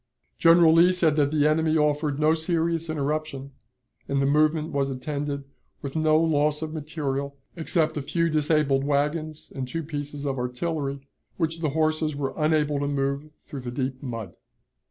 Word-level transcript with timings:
General 0.39 0.73
Lee 0.73 0.91
said 0.91 1.15
that 1.17 1.29
the 1.29 1.47
enemy 1.47 1.77
offered 1.77 2.19
no 2.19 2.33
serious 2.33 2.89
interruption, 2.89 3.51
and 4.07 4.19
the 4.19 4.25
movement 4.25 4.71
was 4.71 4.89
attended 4.89 5.43
with 5.83 5.95
no 5.95 6.19
loss 6.19 6.63
of 6.63 6.73
material 6.73 7.37
except 7.55 7.95
a 7.95 8.01
few 8.01 8.27
disabled 8.27 8.83
wagons 8.83 9.51
and 9.55 9.67
two 9.67 9.83
pieces 9.83 10.25
of 10.25 10.39
artillery, 10.39 11.01
which 11.37 11.59
the 11.59 11.69
horses 11.69 12.15
were 12.15 12.33
unable 12.35 12.79
to 12.79 12.87
move 12.87 13.29
through 13.37 13.61
the 13.61 13.69
deep 13.69 14.01
mud. 14.01 14.33